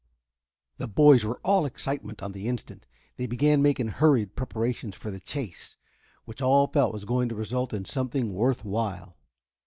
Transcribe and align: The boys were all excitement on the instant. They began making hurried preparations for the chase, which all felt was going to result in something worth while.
The 0.79 0.87
boys 0.87 1.23
were 1.23 1.39
all 1.43 1.63
excitement 1.63 2.23
on 2.23 2.31
the 2.31 2.47
instant. 2.47 2.87
They 3.17 3.27
began 3.27 3.61
making 3.61 3.89
hurried 3.89 4.35
preparations 4.35 4.95
for 4.95 5.11
the 5.11 5.19
chase, 5.19 5.77
which 6.25 6.41
all 6.41 6.65
felt 6.65 6.91
was 6.93 7.05
going 7.05 7.29
to 7.29 7.35
result 7.35 7.71
in 7.71 7.85
something 7.85 8.33
worth 8.33 8.65
while. 8.65 9.15